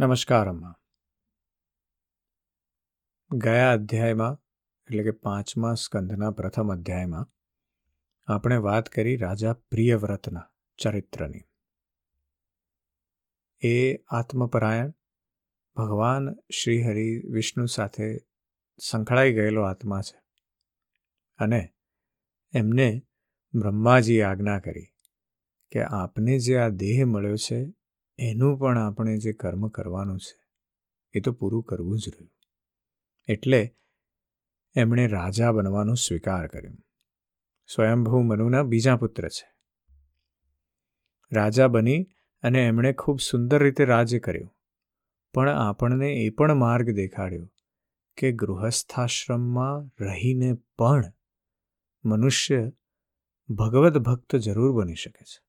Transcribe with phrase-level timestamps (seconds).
[0.00, 0.74] નમસ્કાર અમ્મા
[3.36, 4.42] ગયા અધ્યાયમાં,
[4.86, 7.30] એટલે કે પાંચમા સ્કંધના પ્રથમ અધ્યાયમાં,
[8.32, 11.44] આપણે વાત કરી રાજા પ્રિયવ્રતના ચરિત્રની.
[13.62, 14.90] એ આત્મપરાયણ,
[15.76, 18.18] ભગવાન શ્રીહરિ વિષ્ણુ સાથે
[18.78, 20.22] સંકળાઈ ગયેલો આત્મા છે
[21.38, 21.74] અને
[22.52, 23.02] એમને
[23.54, 24.86] બ્રહ્માજીએ આજ્ઞા કરી
[25.72, 27.79] કે આપને જે આ દેહ મળ્યો છે
[28.20, 30.48] એનું પણ આપણે જે કર્મ કરવાનું છે,
[31.12, 32.32] એ તો પૂરું કરવું જ રહ્યું.
[33.28, 33.76] એટલે
[34.76, 36.78] એમણે રાજા બનવાનું સ્વીકાર કર્યું.
[37.74, 39.56] સ્વયંભૂ મનુના બીજા પુત્ર છે.
[41.32, 42.06] રાજા બની
[42.42, 44.54] અને એમણે ખૂબ સુંદર રીતે રાજ્ય કર્યું.
[45.34, 47.50] પણ આપણને એ પણ માર્ગ દેખાડ્યો
[48.16, 51.12] કે ગૃહસ્થાશ્રમમાં રહીને પણ
[52.04, 52.72] મનુષ્ય
[53.48, 55.44] ભગવત ભક્ત જરૂર બની શકે છે.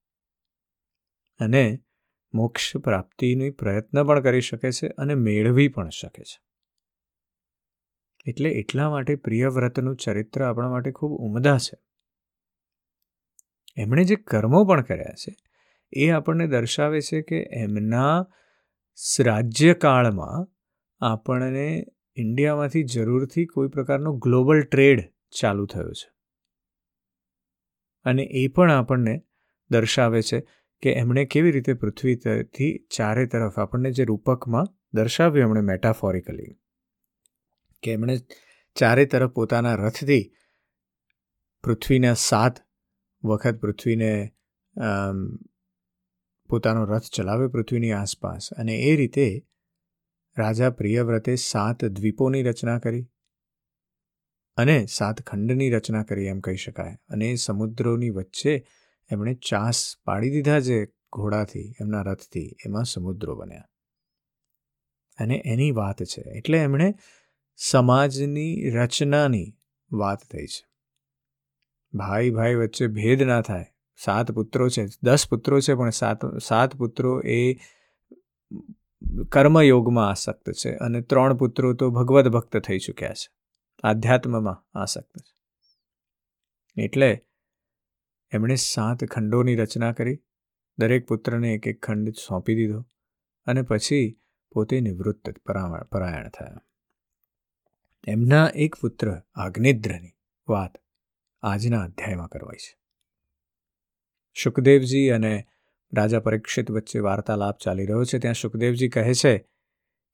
[1.39, 1.83] અને
[2.33, 6.41] મોક્ષ પ્રાપ્તિની પ્રયત્ન પણ કરી શકે છે અને મેળવી પણ શકે છે.
[8.25, 11.77] એટલે એટલા માટે પ્રિયવ્રતનું ચરિત્ર આપણા માટે ખૂબ ઉમદા છે.
[13.77, 15.35] એમણે જે કર્મો પણ કર્યા છે,
[15.93, 18.27] એ આપણને દર્શાવે છે કે એમના
[19.19, 20.47] રાજ્યકાળમાં
[21.05, 21.85] આપણને
[22.15, 26.11] ઇન્ડિયામાંથી જરૂરથી કોઈ પ્રકારનો ગ્લોબલ ટ્રેડ ચાલુ થયો છે.
[28.03, 29.23] અને એ પણ આપણને
[29.71, 36.51] દર્શાવે છે કે એમણે કેવી રીતે પૃથ્વીથી ચારે તરફ આપણને જે રૂપકમાં દર્શાવ્યું એમણે મેટાફોરિકલી
[37.83, 38.15] કે એમણે
[38.75, 40.23] ચારે તરફ પોતાના રથથી
[41.63, 42.63] પૃથ્વીના સાત
[43.23, 44.11] વખત પૃથ્વીને
[46.49, 49.27] પોતાનો રથ ચલાવે પૃથ્વીની આસપાસ અને એ રીતે
[50.37, 53.03] રાજા પ્રિયવ્રતે સાત દ્વીપોની રચના કરી
[54.57, 58.53] અને સાત ખંડની રચના કરી એમ કહી શકાય અને સમુદ્રોની વચ્ચે
[59.11, 63.63] એમણે ચાસ પાડી દીધા જે ઘોડાથી, એમના રથથી, એમાં સમુદ્રો બન્યા.
[65.19, 66.93] અને એની વાત છે, એટલે એમણે
[67.55, 69.57] સમાજની રચનાની
[69.91, 70.67] વાત થઈ છે.
[71.93, 73.65] ભાઈ ભાઈ વચ્ચે ભેદ ના થાય.
[74.03, 77.53] સાત પુત્રો છે, દસ પુત્રો છે, પણ સાત સાત પુત્રો એ
[79.29, 83.31] કર્મયોગમાં આસક્ત છે અને ત્રણ પુત્રો તો ભગવદ્ ભક્ત થઈ ચૂક્યા છે.
[83.83, 85.41] આધ્યાત્મમાં આસક્ત છે.
[86.83, 87.25] એટલે
[88.31, 90.21] એમણે સાત ખંડોની રચના કરી,
[90.77, 92.87] દરેક પુત્રને એક એક ખંડ સોંપી દીધો
[93.45, 94.21] અને પછી
[94.51, 95.29] પોતે નિવૃત્ત
[95.91, 96.61] પરાયણ થયા.
[98.07, 100.11] એમના એક પુત્ર આગ્નેદ્રની
[100.49, 100.71] વાત
[101.41, 102.79] આજના અધ્યાયમાં કરવાય છે.
[104.43, 105.47] સુખદેવજી અને
[105.93, 108.19] રાજા પરીક્ષિત વચ્ચે વાર્તાલાપ ચાલી રહ્યો છે.
[108.19, 109.47] ત્યાં સુખદેવજી કહે છે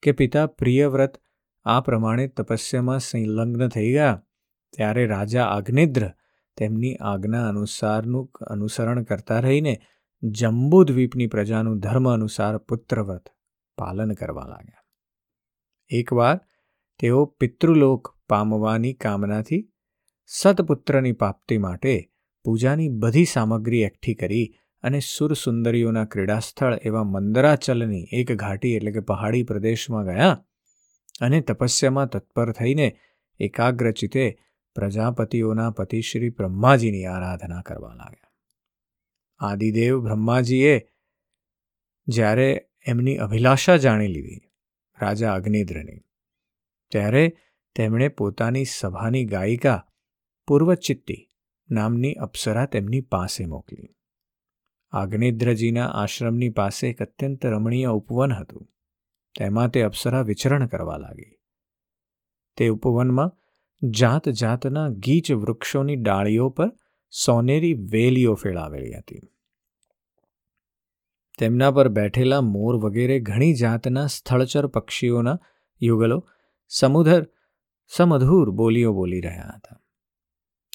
[0.02, 1.20] કે, પિતા પ્રિયવ્રત
[1.64, 4.24] આ પ્રમાણે તપસ્યામાં સંલગ્ન થઈ ગયા.
[4.72, 6.10] ત્યારે રાજા આગ્નેદ્ર
[6.58, 9.74] તેમની આજ્ઞા અનુસારનું અનુસરણ કરતા રહીને
[10.22, 13.26] જંબુ દ્વીપની પ્રજાનું ધર્મ અનુસાર પુત્રવ્રત
[13.78, 14.84] પાલન કરવા લાગ્યા.
[15.90, 16.36] એકવાર
[17.00, 19.62] તેઓ પિતૃલોક પામવાની કામનાથી
[20.30, 21.94] સતપુત્રની પ્રાપ્તિ માટે
[22.44, 24.46] પૂજાની બધી સામગ્રી એકઠી કરી
[24.84, 30.34] અને સુરસુંદરીઓના ક્રીડાસ્થળ એવા મંદરાચલની એક ઘાટી એટલે કે પહાડી પ્રદેશમાં ગયા
[31.20, 32.88] અને તપસ્યામાં તત્પર થઈને
[33.40, 34.26] એકાગ્રચિતે
[34.78, 38.32] પ્રજાપતિઓના પતિ શ્રી બ્રહ્માજીની આરાધના કરવા લાગ્યા.
[39.38, 40.88] આદિદેવ બ્રહ્માજીએ
[42.06, 44.40] જ્યારે એમની અભિલાષા જાણી લીધી,
[45.00, 46.00] રાજા અગ્નિદ્રની,
[46.90, 47.36] ત્યારે
[47.74, 49.88] તેમણે પોતાની સભાની ગાયિકા
[50.46, 51.32] પૂર્વચિત્તી
[51.70, 53.96] નામની અપ્સરા તેમની પાસે મોકલી.
[54.90, 58.68] આગ્નેદ્રજીના આશ્રમની પાસે એક અત્યંત રમણીય ઉપવન હતું.
[59.38, 61.38] તેમાં તે અપ્સરા વિચરણ કરવા લાગી.
[62.56, 63.36] તે ઉપવનમાં
[63.82, 66.72] જાત જાતના ગીચ વૃક્ષોની ડાળીઓ પર
[67.10, 69.20] સોનેરી વેલીઓ ફેલાવેલી હતી.
[71.38, 75.38] તેમના પર બેઠેલા મોર વગેરે ઘણી જાતના સ્થળચર પક્ષીઓના
[75.82, 76.28] યુગલો,
[76.68, 77.26] સમુધર,
[77.86, 79.80] સમધુર બોલીઓ બોલી રહ્યા હતા.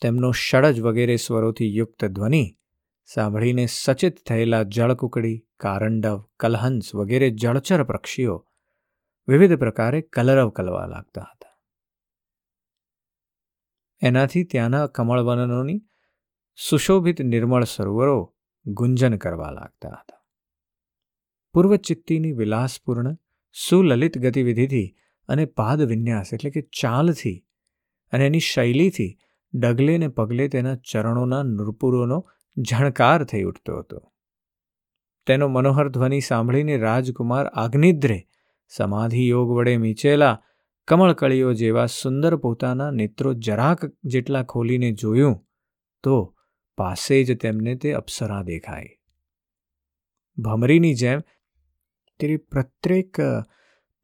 [0.02, 2.58] તેમનો ષડજ વગેરે સ્વરોથી યુક્ત ધ્વનિ
[3.06, 8.48] સાંભળીને સચિત થયેલા જળકુકડી, કારંડવ, કલહંસ વગેરે જળચર પક્ષીઓ
[9.28, 11.43] વિવિધ પ્રકારે કલરવ કલવા લાગતા હતા.
[14.04, 15.82] એનાથી ત્યાંના કમળવનનોની
[16.70, 18.36] સુશોભિત નિર્મળ સરોવરો
[18.66, 20.26] ગુંજન કરવા લાગતા હતા.
[21.54, 23.18] પૂર્વચિત્તીની વિલાસપૂર્ણ,
[23.70, 24.96] સુલલિત ગતિવિધિથી
[25.28, 27.46] અને પાદ વિન્યાસ એટલે કે ચાલથી
[28.12, 29.20] અને એની શૈલીથી
[29.54, 34.14] ડગલે ને પગલે તેના ચરણોના નૃપુરોનો ઝણકાર થઈ ઉઠતો હતો.
[35.28, 38.28] તેનો મનોહર ધ્વનિ સાંભળીને રાજકુમાર આગ્નિદ્રે
[38.68, 40.44] સમાધિ યોગ વડે મીચેલા
[40.88, 45.36] કમળકળીઓ જેવા સુંદર પોતાના નેત્રો જરાક જેટલા ખોલીને જોયું
[46.04, 46.16] તો
[46.78, 48.92] પાસે જ તેમને તે અપ્સરા દેખાય
[50.38, 51.22] ભમરીની જેમ
[52.20, 53.22] તેરી પ્રત્યેક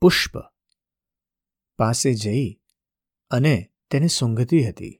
[0.01, 0.37] પુષ્પ
[1.79, 2.47] પાસે જઈ
[3.31, 3.55] અને
[3.91, 4.95] તેને સૂંઘતી હતી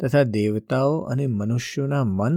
[0.00, 2.36] તથા દેવતાઓ અને મનુષ્યોના મન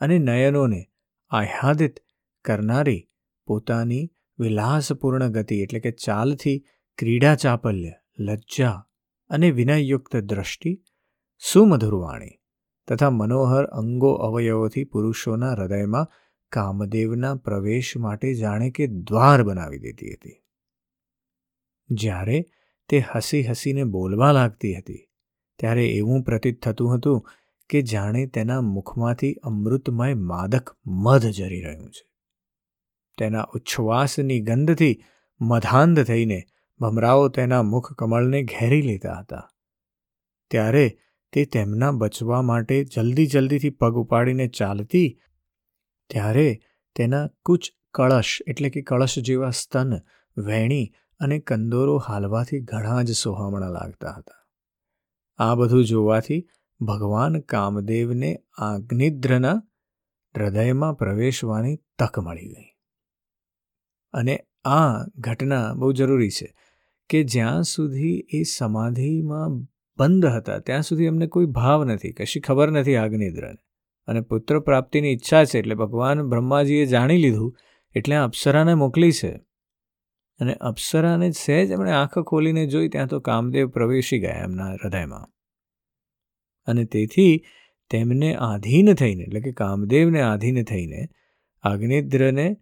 [0.00, 0.82] અને નયનોને
[1.30, 1.96] આહ્લાદિત
[2.44, 3.02] કરનારી
[3.46, 4.04] પોતાની
[4.38, 6.58] વિલાસપૂર્ણ ગતિ એટલે કે ચાલથી
[6.98, 8.86] ક્રીડા ચાપલ્ય લજ્જા
[9.28, 10.84] અને વિનયયુક્ત દ્રષ્ટિ
[11.52, 12.30] સુમધુર વાણી
[12.88, 16.10] તથા મનોહર અંગો અવયવોથી પુરુષોના હૃદયમાં
[16.52, 20.44] કામદેવના પ્રવેશ માટે જાણે કે દ્વાર બનાવી દેતી હતી.
[21.90, 22.44] જ્યારે
[22.88, 25.08] તે હસી હસીને બોલવા લાગતી હતી,
[25.58, 27.28] ત્યારે એવું પ્રતીત થતું હતું
[27.68, 32.08] કે જાણે તેના મુખમાંથી અમૃતમય માદક મધ જરી રહ્યું છે.
[33.18, 35.02] તેના ઉચ્છ્વાસની ગંધથી
[35.40, 36.44] મધાંધ થઈને
[36.80, 39.50] ભમરાઓ તેના મુખ કમળને ઘેરી લીધા હતા.
[40.50, 40.98] ત્યારે
[41.32, 45.20] તે તેમના બચવા માટે જલ્દી જલ્દીથી પગ ઉપાડીને ચાલતી,
[46.10, 46.60] ત્યારે
[46.94, 49.92] તેના કૂચ કળશ, એટલે કે કળશ જેવા સ્તન,
[50.38, 54.46] વેણી અને કંદોરો હાલવાથી ઘણા જ સોહામણા લાગતા હતા.
[55.38, 56.48] આ બધું જોવાથી
[56.80, 59.62] ભગવાન કામદેવને આગ્નિદ્રના
[60.36, 62.76] હૃદયમાં પ્રવેશવાની તક મળી ગઈ.
[64.12, 66.54] અને આ ઘટના બહુ જરૂરી છે.
[67.08, 69.58] કે જ્યાં સુધી એ સમાધિમાં
[69.98, 73.56] બંધ હતા, ત્યાં સુધી એમને કોઈ ભાવ નથી, કશી ખબર નથી આગ્નિદ્રને
[74.06, 77.58] અને પુત્ર પ્રાપ્તિની ઈચ્છા છે એટલે ભગવાન બ્રહ્માજીએ જાણી લીધું,
[77.94, 79.40] એટલે અપ્સરાને મોકલી છે.
[80.40, 85.28] અને અપ્સરાને સહેજ એમણે આંખો ખોલીને જોઈ, ત્યાં તો કામદેવ પ્રવેશી ગયા એમના હૃદયમાં.
[86.66, 87.44] અને તેથી
[87.90, 91.08] તેમને આધીન થઈને, એટલે કે કામદેવને આધીન થઈને
[91.62, 92.56] અગ્નિદ્રને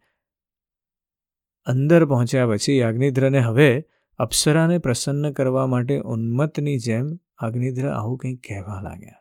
[1.66, 3.84] અંદર પહોંચ્યા પછી આગ્નિદ્રને હવે
[4.18, 7.06] અપ્સરાને પ્રસન્ન કરવા માટે ઉન્મત્તની જેમ
[7.38, 9.14] અગ્નિદ્ર આવું કંઈક કહેવા લાગ્યા.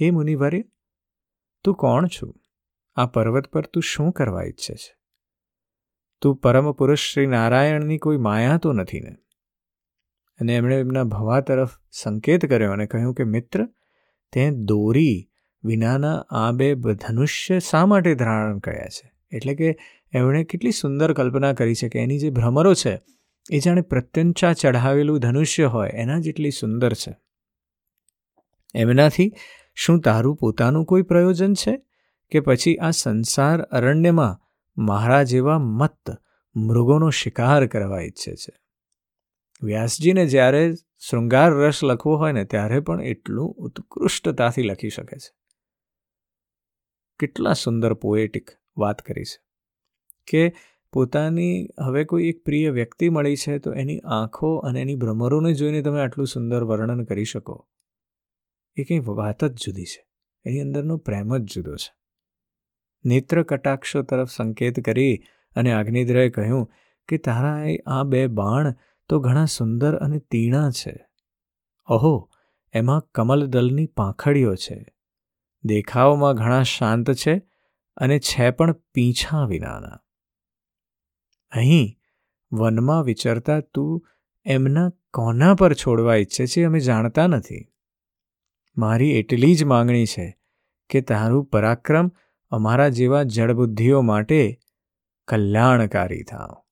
[0.00, 0.62] હે મુનિવર્ય
[1.64, 2.40] તું કોણ છું?
[2.94, 4.96] આ પર્વત પર તું શું કરવા ઈચ્છે છે?
[6.20, 9.16] તું પરમ પુરુષ શ્રી નારાયણની કોઈ માયા તો નથી ને?
[10.40, 13.66] અને એમણે એમના ભવા તરફ સંકેત કર્યો અને કહ્યું કે, મિત્ર,
[14.32, 15.30] તે દોરી
[15.64, 19.12] વિનાના આ બે ધનુષ્ય શા માટે ધારણ કર્યા છે?
[19.36, 19.78] એટલે કે
[20.12, 23.02] એમણે કેટલી સુંદર કલ્પના કરી છે કે એની જે ભ્રમરો છે
[23.50, 27.16] એ જાણે પ્રત્યંચા ચઢાવેલું ધનુષ્ય હોય, એના જેટલી સુંદર છે.
[28.74, 29.32] એમનાથી
[29.74, 31.82] શું તારું પોતાનું કોઈ પ્રયોજન છે?
[32.30, 34.40] કે પછી આ સંસાર અરણ્યમાં
[34.76, 36.10] મારા જેવા મત
[36.56, 38.52] મૃગોનો શિકાર કરવા ઈચ્છે છે?
[39.62, 40.74] વ્યાસજીને જ્યારે
[41.10, 45.34] શૃંગાર રસ લખવો હોય ને, ત્યારે પણ એટલું ઉત્કૃષ્ટતાથી લખી શકે છે.
[47.18, 49.44] કેટલા સુંદર પોએટિક વાત કરી છે.
[50.26, 50.56] કે
[50.94, 55.82] પોતાની હવે કોઈ એક પ્રિય વ્યક્તિ મળી છે, તો એની આંખો અને એની ભ્રમરોને જોઈને
[55.82, 57.68] તમે આટલું સુંદર વર્ણન કરી શકો.
[58.76, 60.06] એ કંઈ વાત જ જુદી છે.
[60.44, 61.94] એની અંદરનો પ્રેમ જ જુદો છે.
[63.04, 65.22] નેત્ર કટાક્ષો તરફ સંકેત કરી
[65.56, 66.70] અને અગ્નિદ્રએ કહ્યું
[67.08, 68.74] કે, તારા આ બે બાણ
[69.08, 71.06] તો ઘણા સુંદર અને તીણા છે.
[71.84, 72.30] અહો
[72.72, 74.86] એમાં કમલદલની પાંખડીઓ છે.
[75.64, 77.42] દેખાવમાં ઘણા શાંત છે
[77.96, 80.03] અને છે પણ પીંછા વિનાના.
[81.50, 81.98] અહીં
[82.52, 84.06] વનમાં વિચરતા તું
[84.44, 87.72] એમના કોના પર છોડવા ઈચ્છે છે અમે જાણતા નથી.
[88.76, 90.38] મારી એટલી જ માંગણી છે
[90.90, 92.12] કે તારું પરાક્રમ
[92.50, 94.60] અમારા જેવા જળબુદ્ધિઓ માટે
[95.28, 96.64] કલ્યાણકારી થાવ.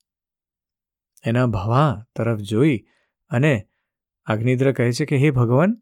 [1.23, 2.85] એના ભવા તરફ જોઈ
[3.29, 3.67] અને
[4.25, 5.81] અગ્નિદ્ર કહે છે કે, હે ભગવાન,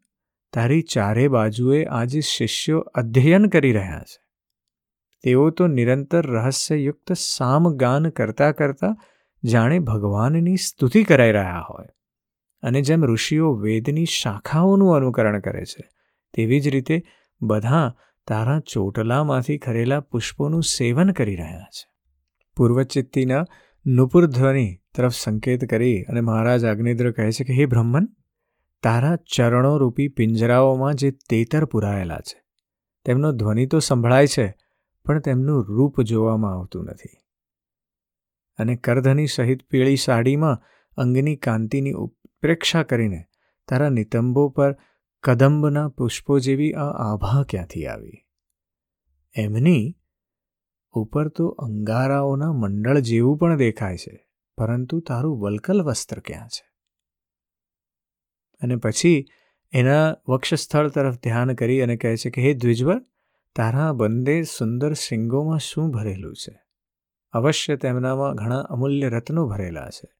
[0.52, 4.31] તારી ચારે બાજુએ આજે શિષ્યો અધ્યયન કરી રહ્યા છે.
[5.24, 8.96] તેઓ તો નિરંતર રહસ્યયુક્ત સામગાન કરતાં કરતાં
[9.44, 11.88] જાણે ભગવાનની સ્તુતિ કરાઈ રહ્યા હોય.
[12.62, 15.88] અને જેમ ઋષિઓ વેદની શાખાઓનું અનુકરણ કરે છે,
[16.34, 17.02] તેવી જ રીતે
[17.42, 17.94] બધા
[18.26, 21.84] તારા ચોટલામાંથી ખરેલા પુષ્પોનું સેવન કરી રહ્યા છે.
[22.56, 23.44] પૂર્વચિત્તીના
[23.86, 28.08] નુપુર ધ્વનિ તરફ સંકેત કરી અને મહારાજ અગ્નિદ્ર કહે છે કે, હે બ્રહ્મન,
[28.82, 32.42] તારા ચરણોરૂપી પિંજરાઓમાં જે તેતર પુરાયેલા છે,
[33.04, 34.46] તેમનો ધ્વનિ તો સંભળાય છે
[35.04, 37.18] પણ તેમનું રૂપ જોવામાં આવતું નથી.
[38.58, 40.62] અને કરધની સહિત પીળી સાડીમાં
[40.96, 43.24] અંગની કાંતિની ઉપેક્ષા કરીને
[43.68, 44.76] તારા નિતંબો પર
[45.22, 48.26] કદંબના પુષ્પો જેવી આ આભા ક્યાંથી આવી?
[49.36, 49.96] એમની
[50.90, 56.72] ઉપર તો અંગારાઓના મંડળ જેવું પણ દેખાય છે, પરંતુ તારું વલકલ વસ્ત્ર ક્યાં છે?
[58.62, 59.26] અને પછી
[59.72, 63.00] એના વક્ષસ્થળ તરફ ધ્યાન કરી અને કહે છે કે, હે દ્વિજવર
[63.56, 66.62] તારા બંદે સુંદર શિંગોમાં શું ભરેલું છે?
[67.32, 70.12] અવશ્ય તેમનામાં ઘણા અમૂલ્ય રત્નો ભરેલા છે.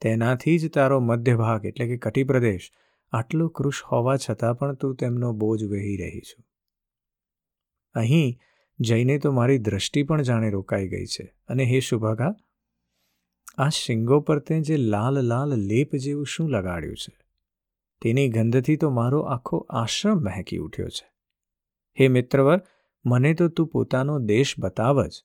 [0.00, 2.72] તેનાથી જ તારો મધ્ય ભાગ એટલે કે કટિપ્રદેશ
[3.12, 6.44] આટલો કૃશ હોવા છતાં પણ તું તેમનો બોજ વહી રહી છું.
[7.94, 8.38] અહીં
[8.80, 11.34] જઈને તો મારી દ્રષ્ટિ પણ જાણે રોકાઈ ગઈ છે.
[11.48, 12.34] અને હે શુભાગા
[13.58, 17.18] આ શિંગો પર તે જે લાલ લાલ લેપ જેવું શું લગાડ્યું છે?
[18.02, 21.12] તેની ગંધથી તો મારો આખો આશ્રમ મહેકી ઉઠ્યો છે.
[22.00, 22.62] હે મિત્રવર
[23.06, 25.24] મને તો તું પોતાનો દેશ બતાવ જ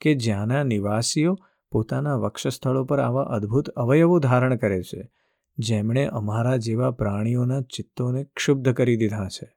[0.00, 1.36] કે જ્યાંના નિવાસીઓ
[1.70, 5.12] પોતાના વક્ષસ્થળો પર આવા અદ્ભુત અવયવો ધારણ કરે છે,
[5.58, 9.56] જેમણે અમારા જેવા પ્રાણીઓના ચિત્તોને ક્ષુબ્ધ કરી દીધા છે.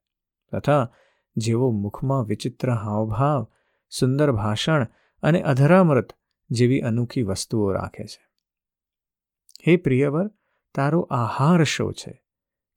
[0.52, 0.92] તથા
[1.38, 3.48] જેઓ મુખમાં વિચિત્ર હાવભાવ,
[3.90, 4.88] સુંદર ભાષણ
[5.24, 6.14] અને અધરામૃત
[6.50, 8.30] જેવી અનોખી વસ્તુઓ રાખે છે.
[9.68, 10.28] હે પ્રિયવર,
[10.76, 12.24] તારો આહાર શો છે,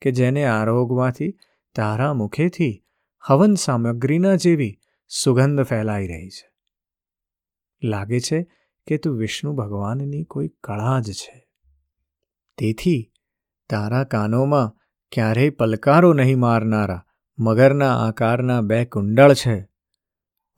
[0.02, 1.38] કે જેને આરોગવાથી
[1.74, 2.84] તારા મુખેથી
[3.26, 6.52] હવન સામગ્રીના જેવી સુગંધ ફેલાઈ રહી છે.
[7.86, 8.46] લાગે છે
[8.86, 11.48] કે તું વિષ્ણુ ભગવાનની કોઈ કળા જ છે.
[12.58, 13.12] તેથી
[13.70, 14.76] તારા કાનોમાં
[15.12, 17.06] ક્યારેય પલકારો નહીં મારનારા
[17.38, 19.68] મગરના આકારના બે કુંડળ છે.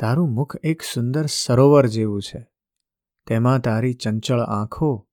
[0.01, 2.47] તારું મુખ એક સુંદર સરોવર જેવું છે.
[3.27, 5.09] તેમાં તારી ચંચળ આંખો,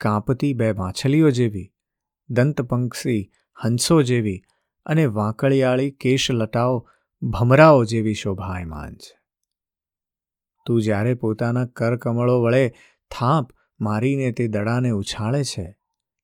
[0.00, 1.74] કાંપતી બે માછલીઓ જેવી,
[2.30, 3.30] દંતપંક્ષી
[3.64, 4.42] હંસો જેવી
[4.88, 6.88] અને વાંકળિયાળી કેશલટાઓ
[7.22, 9.16] ભમરાઓ જેવી શોભાયમાન છે.
[10.66, 12.68] તું જ્યારે પોતાના કરકમળો વડે
[13.10, 15.78] થાપ મારીને તે દડાને ઉછાળે છે,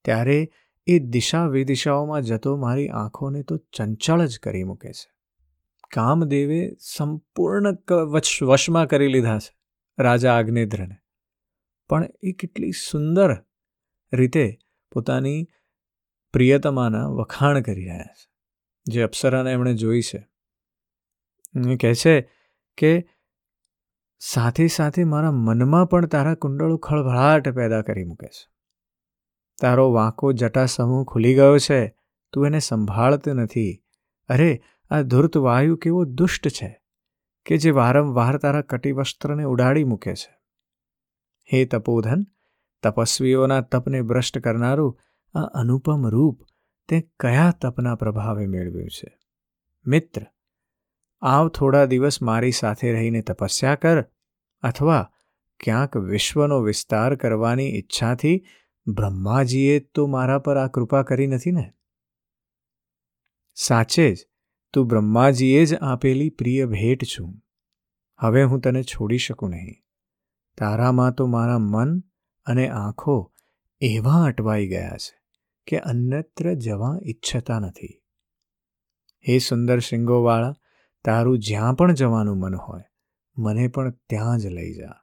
[0.05, 0.51] ત્યારે
[0.87, 5.11] એ દિશા વિદિશાઓમાં જતો મારી આંખોને તો ચંચળ જ કરી મૂકે છે.
[5.95, 7.77] કામદેવે સંપૂર્ણ
[8.43, 9.57] વશમાં કરી લીધા છે,
[9.99, 10.97] રાજા આગ્નેદ્રને
[11.89, 13.37] પણ એ કેટલી સુંદર
[14.13, 14.59] રીતે
[14.93, 15.49] પોતાની
[16.33, 18.34] પ્રિયતમાના વખાણ કરી રહ્યા છે.
[18.87, 20.29] જે અપ્સરાને એમણે જોઈ છે.
[21.69, 22.31] એ કહે છે
[22.77, 23.09] કે
[24.19, 28.53] સાથે સાથે મારા મનમાં પણ તારા કુંડળો ખળભળાટ પેદા કરી મૂકે છે.
[29.61, 31.97] તારો વાંકો જટા સમૂહ ખુલી ગયો છે.
[32.33, 33.85] તું એને સંભાળતું નથી.
[34.29, 36.83] અરે, આ ધૂર્ત વાયુ કેવો દુષ્ટ છે
[37.47, 40.41] કે જે વારંવાર તારા કટિવસ્ત્રને ઉડાડી મૂકે છે.
[41.53, 42.23] હે તપોધન,
[42.83, 45.01] તપસ્વીઓના તપને ભ્રષ્ટ કરનારું
[45.35, 46.47] આ અનુપમ રૂપ
[46.89, 49.19] તે કયા તપના પ્રભાવે મેળવ્યું છે?
[49.87, 50.27] મિત્ર,
[51.21, 54.05] આવ થોડા દિવસ મારી સાથે રહીને તપસ્યા કર
[54.63, 55.13] અથવા
[55.61, 58.45] ક્યાંક વિશ્વનો વિસ્તાર કરવાની ઈચ્છાથી
[58.87, 61.73] બ્રહ્માજીએ તો મારા પર આ કૃપા કરી નથી ને?
[63.55, 64.27] સાચે જ,
[64.73, 67.43] તું બ્રહ્માજીએ જ આપેલી પ્રિય ભેટ છું.
[68.19, 69.77] હવે હું તને છોડી શકું નહીં.
[70.59, 72.01] તારામાં તો મારા મન
[72.45, 73.35] અને આંખો
[73.81, 75.24] એવા અટવાઈ ગયા છે.
[75.67, 78.03] કે અન્યત્ર જવા ઈચ્છતા નથી.
[79.29, 80.55] હે સુંદર શિંગોવાળા,
[81.05, 82.83] તારું જ્યાં પણ જવાનું મન હોય,
[83.39, 85.01] મને પણ ત્યાં જ લઈ જા.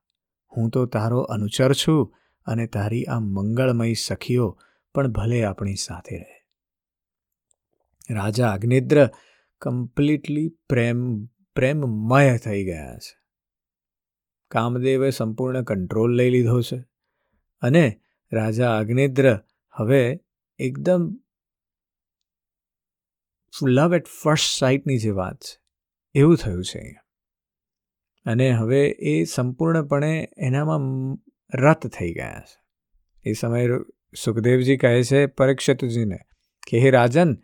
[0.58, 2.14] હું તો તારો અનુચર છું
[2.46, 4.60] અને તારી આ મંગળમય સખીઓ
[4.94, 6.48] પણ ભલે આપણી સાથે રહે.
[8.14, 9.10] રાજા અગ્નિદ્ર
[9.62, 13.22] કમ્પ્લીટલી પ્રેમ, પ્રેમમય થઈ ગયા છે.
[14.52, 16.84] કામદેવે સંપૂર્ણ કંટ્રોલ લઈ લીધો છે
[17.62, 18.02] અને
[18.34, 19.40] રાજા અગ્નિદ્ર
[19.72, 20.20] હવે
[20.60, 21.10] એકદમ
[23.64, 25.60] લવ એટ ફર્સ્ટ સાઇટની જે વાત છે,
[26.16, 27.02] એવું થયું છે અહીંયા.
[28.26, 30.82] અને હવે એ સંપૂર્ણપણે એનામાં
[31.58, 32.60] રત થઈ ગયા છે.
[33.30, 33.68] એ સમયે
[34.24, 36.20] સુખદેવજી કહે છે પરીક્ષિતજીને
[36.68, 37.38] કે, હે રાજન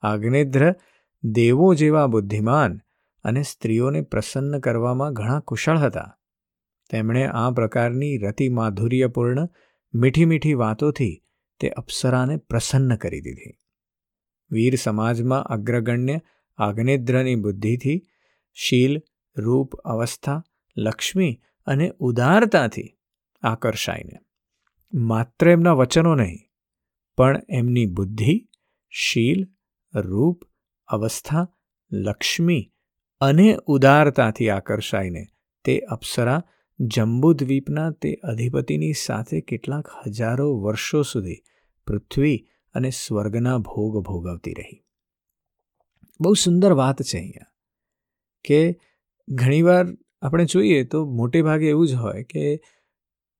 [0.00, 0.74] આગ્નેદ્ર
[1.22, 2.80] દેવો જેવા બુદ્ધિમાન
[3.24, 6.18] અને સ્ત્રીઓને પ્રસન્ન કરવામાં ઘણા કુશળ હતા.
[6.90, 9.48] તેમણે આ પ્રકારની રતિ માધુર્યપૂર્ણ
[9.94, 11.24] મીઠી મીઠી વાતોથી
[11.60, 13.52] તે અપ્સરાને પ્રસન્ન કરી દીધી.
[14.50, 16.20] વીર સમાજમાં અગ્રગણ્ય
[16.58, 18.02] આગ્નેદ્રની બુદ્ધિથી
[18.56, 19.00] શીલ,
[19.36, 20.42] રૂપ, અવસ્થા,
[20.76, 22.88] લક્ષ્મી અને ઉદારતાથી
[23.42, 24.18] આકર્ષાઈને.
[24.92, 26.38] માત્ર એમના વચનો નહીં,
[27.16, 28.48] પણ એમની બુદ્ધિ,
[28.90, 29.46] શીલ,
[29.94, 30.44] રૂપ,
[30.88, 31.48] અવસ્થા,
[31.92, 32.72] લક્ષ્મી
[33.20, 35.26] અને ઉદારતાથી આકર્ષાઈને
[35.64, 36.42] તે અપ્સરા
[36.82, 41.36] જંબુદ્વીપના તે અધિપતિની સાથે કેટલાક હજારો વર્ષો સુધી
[41.86, 44.84] પૃથ્વી અને સ્વર્ગના ભોગ ભોગવતી રહી.
[46.20, 47.52] બહુ સુંદર વાત છે અહીંયા
[48.44, 48.80] કે
[49.28, 49.86] ઘણીવાર
[50.22, 52.60] આપણે જોઈએ તો મોટે ભાગે એવું જ હોય કે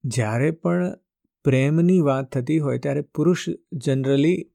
[0.05, 0.99] જ્યારે પણ
[1.45, 4.53] પ્રેમની વાત થતી હોય ત્યારે પુરુષ જનરલી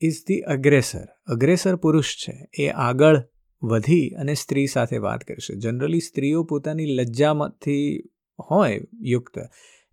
[0.00, 1.06] ઇઝ ધી અગ્રેસર.
[1.26, 2.48] અગ્રેસર પુરુષ છે.
[2.58, 3.28] એ આગળ
[3.62, 5.54] વધી અને સ્ત્રી સાથે વાત કરશે.
[5.54, 8.02] જનરલી સ્ત્રીઓ પોતાની લજ્જામાંથી
[8.50, 9.38] હોય યુક્ત,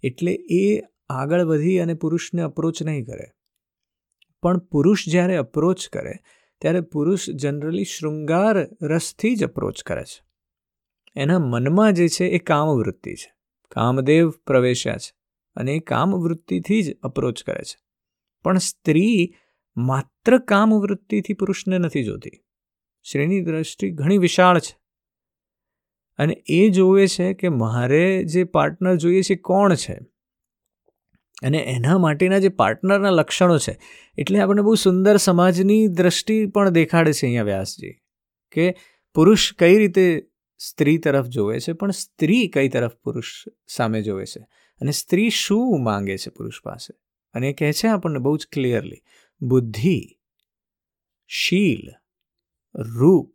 [0.03, 3.25] એટલે એ આગળ વધી અને પુરુષને અપ્રોચ નહીં કરે.
[4.41, 6.13] પણ પુરુષ જ્યારે અપ્રોચ કરે,
[6.61, 10.25] ત્યારે પુરુષ જનરલી શૃંગાર રસથી જ અપ્રોચ કરે છે.
[11.15, 13.33] એના મનમાં જે છે એ કામવૃત્તિ છે.
[13.71, 15.15] કામદેવ પ્રવેશ્યા છે
[15.55, 17.83] અને એ કામવૃત્તિથી જ અપ્રોચ કરે છે.
[18.43, 19.33] પણ સ્ત્રી
[19.77, 22.29] માત્ર કામવૃત્તિથી પુરુષને નથી જોતી.
[23.03, 24.77] શ્રીની દ્રષ્ટિ ઘણી વિશાળ છે.
[26.17, 29.99] અને એ જોવે છે કે મારે જે પાર્ટનર જોઈએ છે કોણ છે?
[31.43, 33.79] અને એના માટેના જે પાર્ટનરના લક્ષણો છે,
[34.17, 37.91] એટલે આપણને બહુ સુંદર સમાજની દ્રષ્ટિ પણ દેખાડે છે અહીંયા વ્યાસજી,
[38.51, 38.75] કે
[39.13, 44.39] પુરુષ કઈ રીતે સ્ત્રી તરફ જોવે છે, પણ સ્ત્રી કઈ તરફ પુરુષ સામે જોવે છે?
[44.81, 46.93] અને સ્ત્રી શું માંગે છે પુરુષ પાસે?
[47.33, 49.01] અને એ કહે છે આપણને બહુ જ ક્લિયરલી
[49.41, 50.19] બુદ્ધિ,
[51.27, 52.02] શીલ
[52.75, 53.33] રૂપ,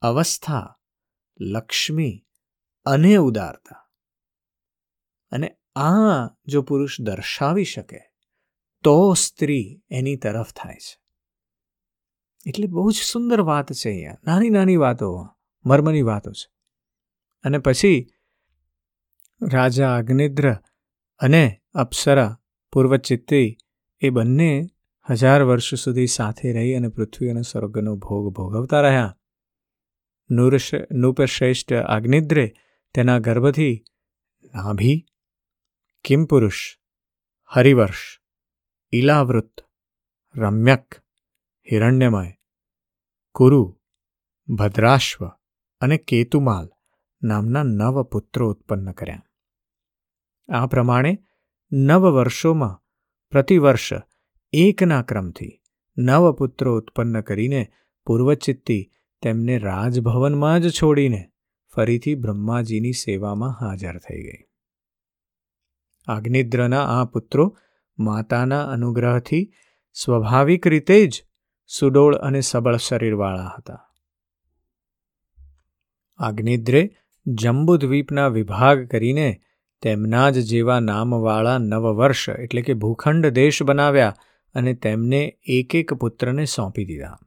[0.00, 0.78] અવસ્થા,
[1.40, 2.26] લક્ષ્મી
[2.86, 3.90] અને ઉદારતા.
[5.30, 5.90] અને આ
[6.46, 8.00] જો પુરુષ દર્શાવી શકે,
[8.84, 11.00] તો સ્ત્રી એની તરફ થાય છે.
[12.46, 14.16] એટલે બહુ જ સુંદર વાત છે અહીંયા.
[14.24, 15.28] નાની નાની વાતો,
[15.66, 16.52] મર્મની વાતો છે.
[17.42, 18.10] અને પછી
[19.52, 20.54] રાજા અગ્નિદ્ર
[21.18, 22.40] અને અપ્સરા
[22.72, 23.56] પૂર્વચિત્તી
[24.00, 24.68] એ બંને
[25.10, 29.18] હજાર વર્ષ સુધી સાથે રહી અને પૃથ્વી અને સ્વર્ગનો ભોગ ભોગવતા રહ્યા.
[30.30, 32.54] નૂરશ, નૃપશ્રેષ્ઠ અગ્નિદ્રે
[32.94, 33.84] તેના ગર્ભથી
[34.54, 35.06] નાભી.
[36.04, 36.78] કિમપુરુષ
[37.44, 38.20] હરિવર્ષ.
[38.92, 39.60] ઇલાવૃત
[40.36, 40.94] રમ્યક.
[41.72, 42.32] હિરણ્યમય.
[43.34, 43.80] કુરુ.
[44.48, 45.28] ભદ્રાશ્વ
[45.80, 46.68] અને કેતુમાલ
[47.22, 49.22] નામના નવ પુત્રો ઉત્પન્ન કર્યા.
[50.52, 51.18] આ પ્રમાણે
[51.72, 52.82] નવ વર્ષોમાં
[53.30, 53.90] પ્રતિવર્ષ
[54.52, 55.62] એકના ક્રમથી
[55.98, 57.66] નવ પુત્રો ઉત્પન્ન કરીને
[58.06, 58.90] પૂર્વચિત્તી
[59.22, 61.30] તેમને રાજભવનમાં જ છોડીને
[61.74, 64.44] ફરીથી બ્રહ્માજીની સેવામાં હાજર થઈ ગઈ.
[66.06, 67.58] આગ્નિદ્રના આ પુત્રો
[67.98, 69.52] માતાના અનુગ્રહથી
[69.92, 71.24] સ્વાભાવિક રીતે જ
[71.66, 73.88] સુડોળ અને સબળ શરીરવાળા હતા.
[76.18, 76.90] આગ્નિદ્રે
[77.26, 79.40] જંબુદ્વીપના વિભાગ કરીને
[79.82, 84.14] તેમના જ જેવા નામવાળા નવ વર્ષ એટલે કે ભૂખંડ દેશ બનાવ્યા
[84.54, 87.18] અને તેમને એક એક પુત્રને સોંપી દીધા.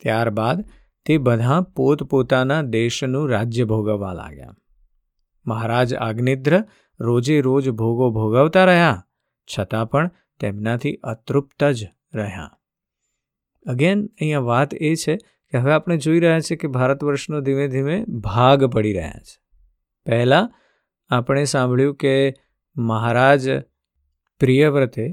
[0.00, 0.64] ત્યારબાદ
[1.06, 4.56] તે બધા પોતપોતાના દેશનું રાજ્ય ભોગવવા લાગ્યા.
[5.46, 6.64] મહારાજ આગ્નિદ્ર
[7.00, 9.06] રોજે રોજ ભોગો ભોગવતા રહ્યા,
[9.48, 12.50] છતાં પણ તેમનાથી અતૃપ્ત જ રહ્યા.
[13.66, 15.16] અગેન અહીંયા વાત એ છે
[15.52, 19.36] કે હવે આપણે જોઈ રહ્યા છીએ કે ભારત વર્ષનો ધીમે ધીમે ભાગ પડી રહ્યા છે.
[20.06, 20.52] પહેલાં
[21.10, 22.14] આપણે સાંભળ્યું કે
[22.76, 23.48] મહારાજ
[24.40, 25.12] પ્રિયવ્રતે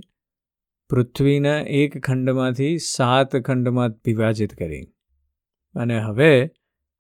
[0.90, 4.84] પૃથ્વીના એક ખંડમાંથી સાત ખંડમાં વિભાજિત કરી.
[5.76, 6.52] અને હવે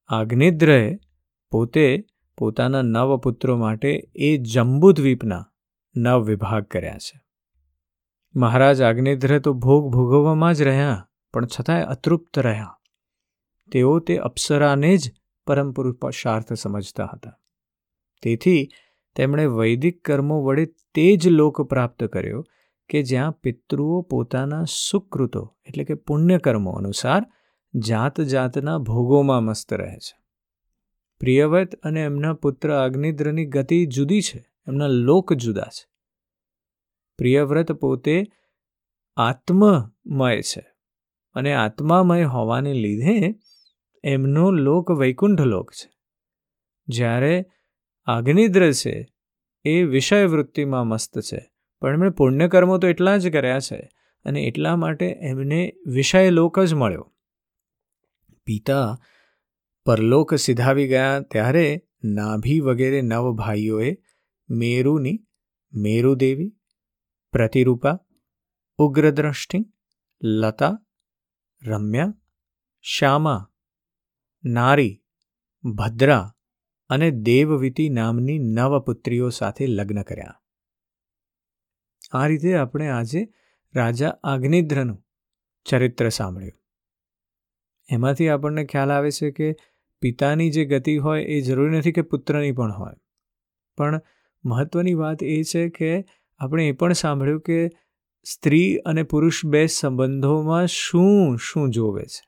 [0.07, 0.97] આગ્નિદ્રએ
[1.51, 2.05] પોતે
[2.37, 5.45] પોતાના નવ પુત્રો માટે એ જંબુદ્વીપના
[5.95, 7.21] નવ વિભાગ કર્યા છે.
[8.35, 12.79] મહારાજ આગ્નિદ્ર તો ભોગ ભોગવવામાં જ રહ્યા, પણ છતાંય અતૃપ્ત રહ્યા.
[13.71, 15.13] તેઓ તે અપ્સરાને જ
[15.47, 17.39] પરમ પુરુષાર્થ સમજતા હતા.
[18.21, 18.69] તેથી
[19.15, 22.45] તેમણે વૈદિક કર્મો વડે તે જ લોક પ્રાપ્ત કર્યો
[22.89, 27.25] કે જ્યાં પિતૃઓ પોતાના સુકૃતો, એટલે કે પુણ્યકર્મો અનુસાર
[27.75, 30.19] જાત જાતના ભોગોમાં મસ્ત રહે છે.
[31.19, 35.89] પ્રિયવત અને એમના પુત્ર અગ્નિદ્રની ગતિ જુદી છે, એમના લોક જુદા છે.
[37.17, 38.23] પ્રિયવ્રત પોતે
[39.15, 40.73] આત્મમય છે
[41.33, 43.39] અને આત્મામય હોવાને લીધે
[44.03, 45.97] એમનો લોક વૈકુંઠ લોક છે.
[46.87, 47.45] જ્યારે
[48.05, 49.07] અગ્નિદ્ર છે,
[49.63, 53.89] એ વિષય વૃત્તિમાં મસ્ત છે પણ એમણે પુણ્યકર્મો તો એટલા જ કર્યા છે
[54.25, 57.13] અને એટલા માટે એમને વિષય લોક જ મળ્યો.
[58.45, 58.97] પિતા
[59.85, 63.97] પરલોક સિધાવી ગયા ત્યારે નાભી વગેરે નવ ભાઈઓએ
[64.49, 65.23] મેરુની
[65.73, 66.53] મેરુદેવી,
[67.31, 67.99] પ્રતિરૂપા,
[68.77, 69.65] ઉગ્રદ્રષ્ટિ,
[70.23, 70.79] લતા,
[71.65, 72.13] રમ્યા,
[72.81, 73.51] શ્યામા,
[74.43, 75.03] નારી,
[75.63, 76.35] ભદ્રા
[76.89, 80.36] અને દેવવીતી નામની નવ પુત્રીઓ સાથે લગ્ન કર્યા.
[82.11, 83.27] આ રીતે આપણે આજે
[83.75, 85.05] રાજા આગ્નિદ્રનું
[85.65, 86.53] ચરિત્ર સાંભળ્યું.
[87.89, 89.55] એમાંથી આપણને ખ્યાલ આવે છે કે
[90.01, 92.93] પિતાની જે ગતિ હોય એ જરૂરી નથી કે પુત્રની પણ હોય.
[93.77, 94.01] પણ
[94.45, 96.05] મહત્ત્વની વાત એ છે કે
[96.37, 97.69] આપણે એ પણ સાંભળ્યું કે
[98.23, 102.27] સ્ત્રી અને પુરુષ બે સંબંધોમાં શું શું જોવે છે.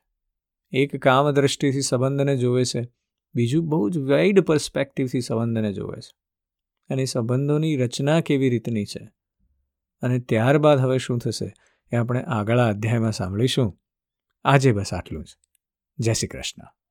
[0.72, 2.88] એક કામ દ્રષ્ટિથી સંબંધને જોવે છે,
[3.34, 6.16] બીજું બહુ જ વાઇડ પર્સ્પેક્ટિવથી સંબંધને જોવે છે.
[6.88, 9.19] અને સંબંધોની રચના કેવી રીતની છે?
[10.02, 11.54] અને ત્યારબાદ હવે શું થશે
[11.92, 13.78] એ આપણે આગળ અધ્યાયમાં સાંભળીશું.
[14.44, 15.36] આજે બસ આટલું જ.
[15.98, 16.76] જય શ્રી કૃષ્ણ.